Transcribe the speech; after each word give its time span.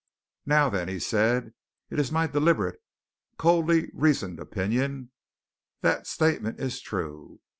"Now, 0.47 0.67
then!" 0.71 0.87
he 0.87 0.97
said. 0.97 1.53
"In 1.91 2.03
my 2.11 2.25
deliberate, 2.25 2.81
coldly 3.37 3.91
reasoned 3.93 4.39
opinion, 4.39 5.11
that 5.81 6.07
statement 6.07 6.59
is 6.59 6.81
true! 6.81 7.39